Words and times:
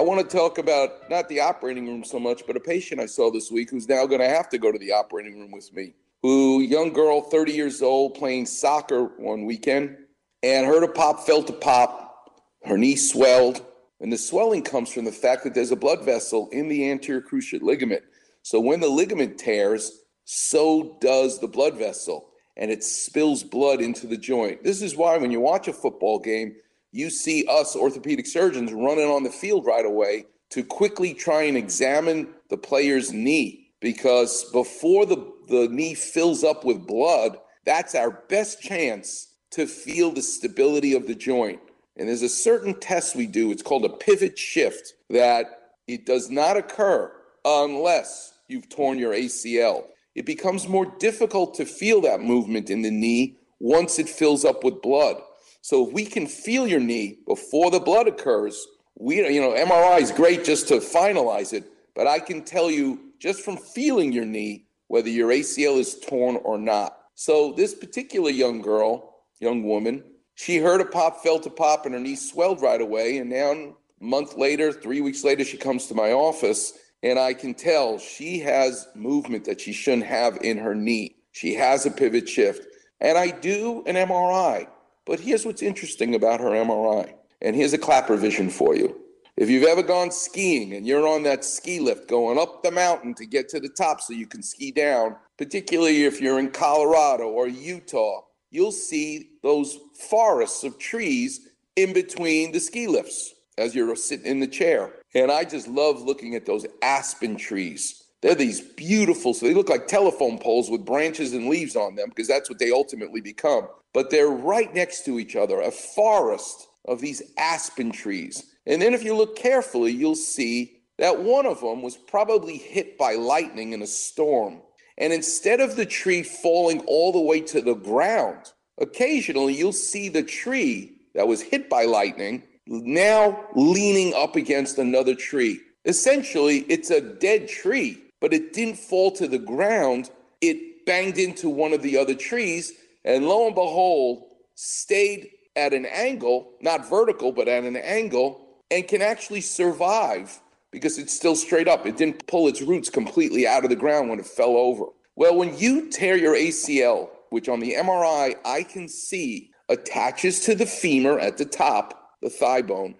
I 0.00 0.02
want 0.02 0.18
to 0.18 0.34
talk 0.34 0.56
about 0.56 1.10
not 1.10 1.28
the 1.28 1.40
operating 1.40 1.86
room 1.86 2.04
so 2.04 2.18
much, 2.18 2.46
but 2.46 2.56
a 2.56 2.60
patient 2.60 3.02
I 3.02 3.04
saw 3.04 3.30
this 3.30 3.50
week 3.50 3.68
who's 3.68 3.86
now 3.86 4.06
going 4.06 4.22
to 4.22 4.28
have 4.30 4.48
to 4.48 4.56
go 4.56 4.72
to 4.72 4.78
the 4.78 4.92
operating 4.92 5.38
room 5.38 5.50
with 5.50 5.70
me. 5.74 5.92
Who, 6.22 6.62
young 6.62 6.94
girl, 6.94 7.20
30 7.20 7.52
years 7.52 7.82
old, 7.82 8.14
playing 8.14 8.46
soccer 8.46 9.04
one 9.18 9.44
weekend, 9.44 9.98
and 10.42 10.66
heard 10.66 10.84
a 10.84 10.88
pop, 10.88 11.26
felt 11.26 11.50
a 11.50 11.52
pop. 11.52 12.32
Her 12.64 12.78
knee 12.78 12.96
swelled, 12.96 13.62
and 14.00 14.10
the 14.10 14.16
swelling 14.16 14.62
comes 14.62 14.90
from 14.90 15.04
the 15.04 15.12
fact 15.12 15.44
that 15.44 15.52
there's 15.52 15.70
a 15.70 15.76
blood 15.76 16.02
vessel 16.02 16.48
in 16.50 16.68
the 16.68 16.90
anterior 16.90 17.20
cruciate 17.20 17.60
ligament. 17.60 18.02
So 18.40 18.58
when 18.58 18.80
the 18.80 18.88
ligament 18.88 19.36
tears, 19.36 19.92
so 20.24 20.96
does 21.02 21.40
the 21.40 21.46
blood 21.46 21.76
vessel, 21.76 22.30
and 22.56 22.70
it 22.70 22.82
spills 22.82 23.42
blood 23.42 23.82
into 23.82 24.06
the 24.06 24.16
joint. 24.16 24.64
This 24.64 24.80
is 24.80 24.96
why 24.96 25.18
when 25.18 25.30
you 25.30 25.40
watch 25.40 25.68
a 25.68 25.74
football 25.74 26.18
game, 26.18 26.56
you 26.92 27.10
see 27.10 27.44
us 27.48 27.76
orthopedic 27.76 28.26
surgeons 28.26 28.72
running 28.72 29.08
on 29.08 29.22
the 29.22 29.30
field 29.30 29.66
right 29.66 29.86
away 29.86 30.26
to 30.50 30.64
quickly 30.64 31.14
try 31.14 31.42
and 31.42 31.56
examine 31.56 32.28
the 32.48 32.56
player's 32.56 33.12
knee 33.12 33.72
because 33.80 34.44
before 34.52 35.06
the, 35.06 35.32
the 35.48 35.68
knee 35.68 35.94
fills 35.94 36.44
up 36.44 36.64
with 36.64 36.86
blood, 36.86 37.38
that's 37.64 37.94
our 37.94 38.10
best 38.28 38.60
chance 38.60 39.34
to 39.52 39.66
feel 39.66 40.10
the 40.10 40.22
stability 40.22 40.94
of 40.94 41.06
the 41.06 41.14
joint. 41.14 41.60
And 41.96 42.08
there's 42.08 42.22
a 42.22 42.28
certain 42.28 42.78
test 42.78 43.16
we 43.16 43.26
do, 43.26 43.50
it's 43.50 43.62
called 43.62 43.84
a 43.84 43.88
pivot 43.88 44.38
shift, 44.38 44.94
that 45.10 45.46
it 45.86 46.06
does 46.06 46.30
not 46.30 46.56
occur 46.56 47.12
unless 47.44 48.32
you've 48.48 48.68
torn 48.68 48.98
your 48.98 49.12
ACL. 49.12 49.84
It 50.14 50.26
becomes 50.26 50.68
more 50.68 50.86
difficult 50.98 51.54
to 51.54 51.64
feel 51.64 52.00
that 52.02 52.20
movement 52.20 52.70
in 52.70 52.82
the 52.82 52.90
knee 52.90 53.36
once 53.60 53.98
it 53.98 54.08
fills 54.08 54.44
up 54.44 54.64
with 54.64 54.82
blood. 54.82 55.16
So 55.62 55.86
if 55.86 55.92
we 55.92 56.04
can 56.04 56.26
feel 56.26 56.66
your 56.66 56.80
knee 56.80 57.18
before 57.26 57.70
the 57.70 57.80
blood 57.80 58.08
occurs, 58.08 58.66
we 58.96 59.16
you 59.16 59.40
know 59.40 59.52
MRI 59.52 60.00
is 60.00 60.10
great 60.10 60.44
just 60.44 60.68
to 60.68 60.74
finalize 60.74 61.52
it, 61.52 61.64
but 61.94 62.06
I 62.06 62.18
can 62.18 62.42
tell 62.42 62.70
you 62.70 63.00
just 63.18 63.42
from 63.42 63.56
feeling 63.56 64.12
your 64.12 64.24
knee 64.24 64.64
whether 64.88 65.08
your 65.08 65.30
ACL 65.30 65.78
is 65.78 65.98
torn 66.00 66.36
or 66.36 66.58
not. 66.58 66.96
So 67.14 67.52
this 67.52 67.74
particular 67.74 68.30
young 68.30 68.60
girl, 68.62 69.16
young 69.40 69.62
woman, 69.62 70.02
she 70.34 70.56
heard 70.56 70.80
a 70.80 70.86
pop, 70.86 71.22
felt 71.22 71.44
a 71.44 71.50
pop, 71.50 71.84
and 71.84 71.94
her 71.94 72.00
knee 72.00 72.16
swelled 72.16 72.62
right 72.62 72.80
away. 72.80 73.18
And 73.18 73.28
now, 73.28 73.52
a 73.52 73.74
month 74.00 74.38
later, 74.38 74.72
three 74.72 75.02
weeks 75.02 75.22
later, 75.22 75.44
she 75.44 75.58
comes 75.58 75.86
to 75.86 75.94
my 75.94 76.12
office, 76.12 76.72
and 77.02 77.18
I 77.18 77.34
can 77.34 77.52
tell 77.52 77.98
she 77.98 78.38
has 78.40 78.88
movement 78.94 79.44
that 79.44 79.60
she 79.60 79.74
shouldn't 79.74 80.06
have 80.06 80.38
in 80.38 80.56
her 80.56 80.74
knee. 80.74 81.16
She 81.32 81.54
has 81.54 81.84
a 81.84 81.90
pivot 81.90 82.26
shift. 82.26 82.66
And 83.00 83.18
I 83.18 83.30
do 83.30 83.84
an 83.86 83.96
MRI. 83.96 84.66
But 85.10 85.18
here's 85.18 85.44
what's 85.44 85.60
interesting 85.60 86.14
about 86.14 86.38
her 86.38 86.50
MRI. 86.50 87.12
And 87.42 87.56
here's 87.56 87.72
a 87.72 87.78
Klapper 87.78 88.16
vision 88.16 88.48
for 88.48 88.76
you. 88.76 88.96
If 89.36 89.50
you've 89.50 89.66
ever 89.66 89.82
gone 89.82 90.12
skiing 90.12 90.74
and 90.74 90.86
you're 90.86 91.08
on 91.08 91.24
that 91.24 91.44
ski 91.44 91.80
lift 91.80 92.08
going 92.08 92.38
up 92.38 92.62
the 92.62 92.70
mountain 92.70 93.14
to 93.14 93.26
get 93.26 93.48
to 93.48 93.58
the 93.58 93.70
top 93.70 94.00
so 94.00 94.12
you 94.12 94.28
can 94.28 94.40
ski 94.40 94.70
down, 94.70 95.16
particularly 95.36 96.04
if 96.04 96.20
you're 96.20 96.38
in 96.38 96.52
Colorado 96.52 97.24
or 97.24 97.48
Utah, 97.48 98.20
you'll 98.52 98.70
see 98.70 99.30
those 99.42 99.80
forests 100.08 100.62
of 100.62 100.78
trees 100.78 101.48
in 101.74 101.92
between 101.92 102.52
the 102.52 102.60
ski 102.60 102.86
lifts 102.86 103.34
as 103.58 103.74
you're 103.74 103.96
sitting 103.96 104.26
in 104.26 104.38
the 104.38 104.46
chair. 104.46 104.92
And 105.16 105.32
I 105.32 105.42
just 105.42 105.66
love 105.66 106.00
looking 106.02 106.36
at 106.36 106.46
those 106.46 106.66
aspen 106.82 107.36
trees. 107.36 108.04
They're 108.22 108.34
these 108.34 108.60
beautiful, 108.60 109.32
so 109.32 109.46
they 109.46 109.54
look 109.54 109.70
like 109.70 109.86
telephone 109.86 110.38
poles 110.38 110.70
with 110.70 110.84
branches 110.84 111.32
and 111.32 111.48
leaves 111.48 111.74
on 111.74 111.94
them 111.94 112.10
because 112.10 112.28
that's 112.28 112.50
what 112.50 112.58
they 112.58 112.70
ultimately 112.70 113.20
become. 113.20 113.66
But 113.94 114.10
they're 114.10 114.28
right 114.28 114.72
next 114.74 115.04
to 115.06 115.18
each 115.18 115.36
other, 115.36 115.60
a 115.60 115.70
forest 115.70 116.68
of 116.86 117.00
these 117.00 117.22
aspen 117.38 117.92
trees. 117.92 118.44
And 118.66 118.80
then 118.80 118.94
if 118.94 119.02
you 119.02 119.14
look 119.16 119.36
carefully, 119.36 119.92
you'll 119.92 120.14
see 120.14 120.82
that 120.98 121.22
one 121.22 121.46
of 121.46 121.60
them 121.60 121.82
was 121.82 121.96
probably 121.96 122.58
hit 122.58 122.98
by 122.98 123.14
lightning 123.14 123.72
in 123.72 123.82
a 123.82 123.86
storm. 123.86 124.60
And 124.98 125.12
instead 125.14 125.60
of 125.60 125.76
the 125.76 125.86
tree 125.86 126.22
falling 126.22 126.80
all 126.80 127.12
the 127.12 127.20
way 127.20 127.40
to 127.40 127.62
the 127.62 127.74
ground, 127.74 128.52
occasionally 128.78 129.54
you'll 129.54 129.72
see 129.72 130.10
the 130.10 130.22
tree 130.22 130.92
that 131.14 131.26
was 131.26 131.40
hit 131.40 131.70
by 131.70 131.84
lightning 131.84 132.42
now 132.70 133.46
leaning 133.54 134.14
up 134.14 134.36
against 134.36 134.78
another 134.78 135.14
tree. 135.14 135.60
Essentially, 135.84 136.58
it's 136.68 136.90
a 136.90 137.00
dead 137.00 137.48
tree, 137.48 137.98
but 138.20 138.32
it 138.32 138.52
didn't 138.52 138.78
fall 138.78 139.10
to 139.12 139.26
the 139.26 139.38
ground. 139.38 140.10
It 140.40 140.86
banged 140.86 141.18
into 141.18 141.48
one 141.48 141.72
of 141.72 141.82
the 141.82 141.96
other 141.96 142.14
trees, 142.14 142.72
and 143.04 143.26
lo 143.26 143.46
and 143.46 143.54
behold, 143.54 144.24
stayed 144.54 145.30
at 145.56 145.72
an 145.72 145.86
angle, 145.86 146.52
not 146.60 146.88
vertical, 146.88 147.32
but 147.32 147.48
at 147.48 147.64
an 147.64 147.76
angle, 147.76 148.46
and 148.70 148.86
can 148.86 149.02
actually 149.02 149.40
survive 149.40 150.40
because 150.70 150.98
it's 150.98 151.12
still 151.12 151.34
straight 151.34 151.68
up. 151.68 151.86
It 151.86 151.96
didn't 151.96 152.26
pull 152.26 152.46
its 152.46 152.62
roots 152.62 152.88
completely 152.88 153.46
out 153.46 153.64
of 153.64 153.70
the 153.70 153.76
ground 153.76 154.08
when 154.08 154.20
it 154.20 154.26
fell 154.26 154.56
over. 154.56 154.84
Well, 155.16 155.36
when 155.36 155.56
you 155.58 155.90
tear 155.90 156.16
your 156.16 156.34
ACL, 156.34 157.10
which 157.30 157.48
on 157.48 157.60
the 157.60 157.74
MRI 157.74 158.36
I 158.44 158.62
can 158.62 158.88
see 158.88 159.50
attaches 159.68 160.40
to 160.40 160.54
the 160.54 160.66
femur 160.66 161.18
at 161.18 161.38
the 161.38 161.44
top, 161.44 162.16
the 162.22 162.30
thigh 162.30 162.62
bone, 162.62 162.94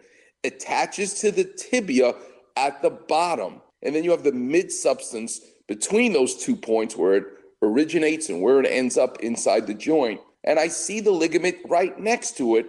attaches 0.44 1.14
to 1.20 1.30
the 1.30 1.44
tibia 1.44 2.14
at 2.56 2.82
the 2.82 2.90
bottom, 2.90 3.60
and 3.82 3.94
then 3.94 4.04
you 4.04 4.10
have 4.10 4.24
the 4.24 4.32
mid 4.32 4.70
substance 4.72 5.40
between 5.66 6.12
those 6.12 6.36
two 6.36 6.56
points 6.56 6.96
where 6.96 7.14
it 7.14 7.24
originates 7.62 8.28
and 8.28 8.40
where 8.42 8.60
it 8.60 8.66
ends 8.66 8.98
up 8.98 9.20
inside 9.20 9.66
the 9.66 9.74
joint. 9.74 10.20
And 10.44 10.58
I 10.58 10.68
see 10.68 11.00
the 11.00 11.10
ligament 11.10 11.56
right 11.68 11.98
next 11.98 12.36
to 12.38 12.56
it 12.56 12.66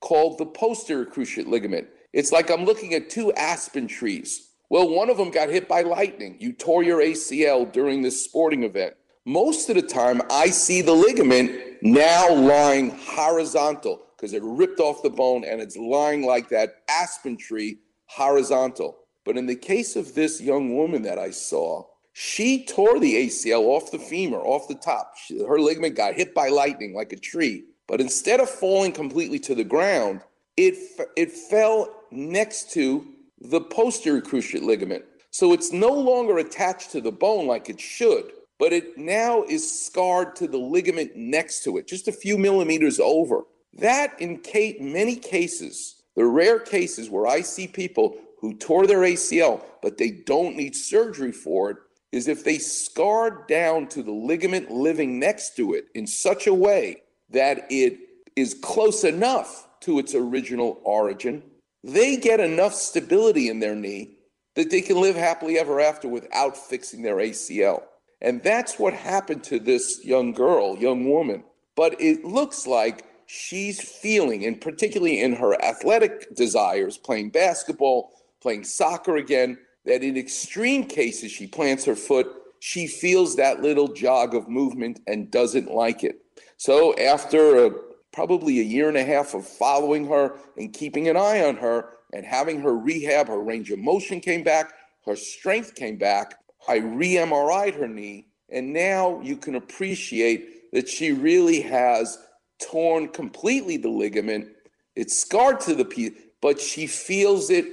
called 0.00 0.38
the 0.38 0.46
posterior 0.46 1.06
cruciate 1.06 1.46
ligament. 1.46 1.88
It's 2.12 2.30
like 2.30 2.50
I'm 2.50 2.64
looking 2.64 2.94
at 2.94 3.10
two 3.10 3.32
aspen 3.32 3.88
trees. 3.88 4.50
Well, 4.70 4.88
one 4.88 5.10
of 5.10 5.16
them 5.16 5.30
got 5.30 5.48
hit 5.48 5.68
by 5.68 5.82
lightning. 5.82 6.36
You 6.38 6.52
tore 6.52 6.82
your 6.82 7.00
ACL 7.00 7.70
during 7.70 8.02
this 8.02 8.24
sporting 8.24 8.64
event. 8.64 8.94
Most 9.24 9.68
of 9.70 9.76
the 9.76 9.82
time, 9.82 10.20
I 10.30 10.48
see 10.48 10.82
the 10.82 10.92
ligament 10.92 11.82
now 11.82 12.32
lying 12.32 12.90
horizontal 12.90 14.02
because 14.16 14.32
it 14.32 14.42
ripped 14.44 14.80
off 14.80 15.02
the 15.02 15.10
bone 15.10 15.44
and 15.44 15.60
it's 15.60 15.76
lying 15.76 16.24
like 16.24 16.48
that 16.50 16.82
aspen 16.88 17.36
tree 17.36 17.78
horizontal. 18.06 18.98
But 19.24 19.36
in 19.36 19.46
the 19.46 19.56
case 19.56 19.96
of 19.96 20.14
this 20.14 20.40
young 20.40 20.76
woman 20.76 21.02
that 21.02 21.18
I 21.18 21.30
saw, 21.30 21.86
she 22.12 22.64
tore 22.64 23.00
the 23.00 23.14
ACL 23.26 23.62
off 23.62 23.90
the 23.90 23.98
femur, 23.98 24.38
off 24.38 24.68
the 24.68 24.74
top. 24.74 25.14
She, 25.16 25.44
her 25.44 25.58
ligament 25.58 25.96
got 25.96 26.14
hit 26.14 26.34
by 26.34 26.48
lightning 26.48 26.94
like 26.94 27.12
a 27.12 27.18
tree. 27.18 27.64
But 27.86 28.00
instead 28.00 28.40
of 28.40 28.48
falling 28.48 28.92
completely 28.92 29.38
to 29.40 29.54
the 29.54 29.64
ground, 29.64 30.20
it, 30.56 30.76
it 31.16 31.32
fell 31.32 31.88
next 32.10 32.70
to 32.72 33.06
the 33.40 33.60
posterior 33.60 34.22
cruciate 34.22 34.62
ligament. 34.62 35.04
So 35.30 35.52
it's 35.52 35.72
no 35.72 35.90
longer 35.90 36.38
attached 36.38 36.92
to 36.92 37.00
the 37.00 37.10
bone 37.10 37.46
like 37.46 37.68
it 37.68 37.80
should, 37.80 38.30
but 38.58 38.72
it 38.72 38.96
now 38.96 39.42
is 39.42 39.84
scarred 39.84 40.36
to 40.36 40.46
the 40.46 40.58
ligament 40.58 41.16
next 41.16 41.64
to 41.64 41.76
it, 41.76 41.88
just 41.88 42.06
a 42.06 42.12
few 42.12 42.38
millimeters 42.38 43.00
over. 43.00 43.42
That, 43.74 44.14
in 44.20 44.40
many 44.80 45.16
cases, 45.16 45.96
the 46.14 46.24
rare 46.24 46.60
cases 46.60 47.10
where 47.10 47.26
I 47.26 47.40
see 47.40 47.66
people 47.66 48.16
who 48.44 48.54
tore 48.54 48.86
their 48.86 49.00
ACL, 49.00 49.62
but 49.82 49.98
they 49.98 50.10
don't 50.10 50.56
need 50.56 50.76
surgery 50.76 51.32
for 51.32 51.70
it, 51.70 51.76
is 52.12 52.28
if 52.28 52.44
they 52.44 52.58
scarred 52.58 53.46
down 53.48 53.88
to 53.88 54.02
the 54.02 54.12
ligament 54.12 54.70
living 54.70 55.18
next 55.18 55.56
to 55.56 55.74
it 55.74 55.86
in 55.94 56.06
such 56.06 56.46
a 56.46 56.54
way 56.54 57.02
that 57.30 57.66
it 57.70 57.98
is 58.36 58.54
close 58.62 59.04
enough 59.04 59.66
to 59.80 59.98
its 59.98 60.14
original 60.14 60.80
origin 60.84 61.42
they 61.84 62.16
get 62.16 62.40
enough 62.40 62.72
stability 62.72 63.50
in 63.50 63.60
their 63.60 63.74
knee 63.74 64.16
that 64.54 64.70
they 64.70 64.80
can 64.80 65.00
live 65.00 65.16
happily 65.16 65.58
ever 65.58 65.80
after 65.80 66.08
without 66.08 66.56
fixing 66.56 67.02
their 67.02 67.16
ACL. 67.16 67.82
And 68.22 68.42
that's 68.42 68.78
what 68.78 68.94
happened 68.94 69.44
to 69.44 69.58
this 69.58 70.02
young 70.02 70.32
girl, 70.32 70.78
young 70.78 71.10
woman. 71.10 71.44
But 71.76 72.00
it 72.00 72.24
looks 72.24 72.66
like 72.66 73.04
she's 73.26 73.80
feeling, 73.82 74.46
and 74.46 74.58
particularly 74.58 75.20
in 75.20 75.34
her 75.34 75.62
athletic 75.62 76.34
desires, 76.34 76.96
playing 76.96 77.30
basketball, 77.30 78.12
playing 78.44 78.62
soccer 78.62 79.16
again, 79.16 79.58
that 79.86 80.02
in 80.02 80.16
extreme 80.18 80.84
cases, 80.84 81.32
she 81.32 81.46
plants 81.46 81.84
her 81.86 81.96
foot, 81.96 82.26
she 82.60 82.86
feels 82.86 83.36
that 83.36 83.62
little 83.62 83.88
jog 83.88 84.34
of 84.34 84.48
movement 84.48 85.00
and 85.06 85.30
doesn't 85.30 85.70
like 85.72 86.04
it. 86.04 86.16
So 86.58 86.94
after 86.98 87.66
a 87.66 87.70
probably 88.14 88.60
a 88.60 88.62
year 88.62 88.88
and 88.88 88.96
a 88.96 89.04
half 89.04 89.34
of 89.34 89.44
following 89.44 90.06
her 90.06 90.36
and 90.56 90.72
keeping 90.72 91.08
an 91.08 91.16
eye 91.16 91.42
on 91.44 91.56
her 91.56 91.88
and 92.12 92.24
having 92.24 92.60
her 92.60 92.76
rehab. 92.76 93.26
Her 93.26 93.40
range 93.40 93.70
of 93.72 93.80
motion 93.80 94.20
came 94.20 94.44
back, 94.44 94.72
her 95.04 95.16
strength 95.16 95.74
came 95.74 95.96
back. 95.96 96.36
I 96.68 96.76
re 96.76 97.14
MRI'd 97.14 97.74
her 97.74 97.88
knee, 97.88 98.28
and 98.48 98.72
now 98.72 99.20
you 99.20 99.36
can 99.36 99.56
appreciate 99.56 100.70
that 100.72 100.88
she 100.88 101.12
really 101.12 101.60
has 101.62 102.18
torn 102.62 103.08
completely 103.08 103.76
the 103.78 103.88
ligament. 103.88 104.46
It's 104.94 105.16
scarred 105.16 105.60
to 105.62 105.74
the 105.74 105.84
piece, 105.84 106.12
but 106.40 106.60
she 106.60 106.86
feels 106.86 107.50
it 107.50 107.66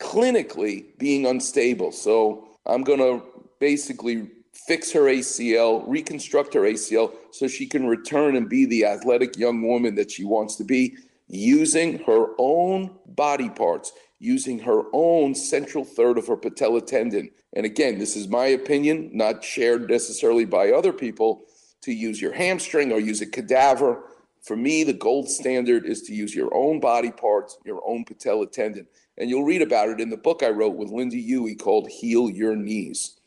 clinically 0.00 0.86
being 0.98 1.26
unstable. 1.26 1.92
So 1.92 2.48
I'm 2.66 2.82
going 2.82 2.98
to 2.98 3.22
basically 3.58 4.28
fix 4.52 4.92
her 4.92 5.02
ACL, 5.02 5.84
reconstruct 5.86 6.54
her 6.54 6.62
ACL 6.62 7.12
so 7.30 7.46
she 7.46 7.66
can 7.66 7.86
return 7.86 8.36
and 8.36 8.48
be 8.48 8.64
the 8.66 8.84
athletic 8.84 9.36
young 9.38 9.62
woman 9.62 9.94
that 9.94 10.10
she 10.10 10.24
wants 10.24 10.56
to 10.56 10.64
be 10.64 10.96
using 11.28 11.98
her 12.00 12.28
own 12.38 12.90
body 13.06 13.48
parts, 13.48 13.92
using 14.18 14.58
her 14.58 14.82
own 14.92 15.34
central 15.34 15.84
third 15.84 16.18
of 16.18 16.26
her 16.26 16.36
patella 16.36 16.80
tendon. 16.80 17.30
And 17.54 17.64
again, 17.64 17.98
this 17.98 18.16
is 18.16 18.28
my 18.28 18.46
opinion, 18.46 19.10
not 19.12 19.44
shared 19.44 19.88
necessarily 19.88 20.44
by 20.44 20.70
other 20.70 20.92
people, 20.92 21.42
to 21.82 21.92
use 21.92 22.20
your 22.20 22.32
hamstring 22.32 22.92
or 22.92 23.00
use 23.00 23.22
a 23.22 23.26
cadaver. 23.26 24.04
For 24.42 24.56
me, 24.56 24.84
the 24.84 24.92
gold 24.92 25.28
standard 25.28 25.86
is 25.86 26.02
to 26.02 26.14
use 26.14 26.34
your 26.34 26.54
own 26.54 26.80
body 26.80 27.10
parts, 27.10 27.58
your 27.64 27.80
own 27.86 28.04
patella 28.04 28.46
tendon. 28.46 28.86
And 29.20 29.28
you'll 29.28 29.44
read 29.44 29.60
about 29.60 29.90
it 29.90 30.00
in 30.00 30.08
the 30.08 30.16
book 30.16 30.42
I 30.42 30.48
wrote 30.48 30.76
with 30.76 30.88
Lynda 30.88 31.22
Huey 31.22 31.54
called 31.54 31.88
Heal 31.88 32.30
Your 32.30 32.56
Knees. 32.56 33.19